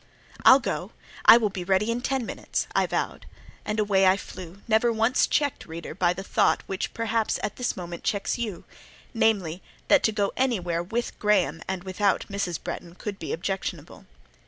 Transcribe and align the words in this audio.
"I'll 0.43 0.59
go; 0.59 0.93
I 1.25 1.37
will 1.37 1.51
be 1.51 1.63
ready 1.63 1.91
in 1.91 2.01
ten 2.01 2.25
minutes," 2.25 2.65
I 2.73 2.87
vowed. 2.87 3.27
And 3.63 3.79
away 3.79 4.07
I 4.07 4.17
flew, 4.17 4.63
never 4.67 4.91
once 4.91 5.27
checked, 5.27 5.67
reader, 5.67 5.93
by 5.93 6.11
the 6.11 6.23
thought 6.23 6.63
which 6.65 6.95
perhaps 6.95 7.39
at 7.43 7.57
this 7.57 7.77
moment 7.77 8.03
checks 8.03 8.35
you: 8.35 8.63
namely, 9.13 9.61
that 9.89 10.01
to 10.05 10.11
go 10.11 10.31
anywhere 10.35 10.81
with 10.81 11.19
Graham 11.19 11.61
and 11.67 11.83
without 11.83 12.25
Mrs. 12.31 12.57
Bretton 12.63 12.95
could 12.95 13.19
be 13.19 13.31
objectionable. 13.31 14.07